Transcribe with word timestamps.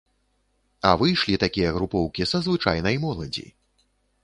А 0.91 0.93
выйшлі 1.01 1.35
такія 1.43 1.75
групоўкі 1.77 2.29
са 2.33 2.43
звычайнай 2.49 3.01
моладзі. 3.07 3.47